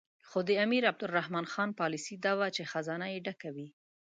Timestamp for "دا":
2.25-2.33